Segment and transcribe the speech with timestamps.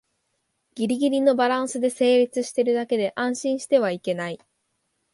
[0.73, 4.39] ギリギリのバランスで成立してるだけで安心してはいけない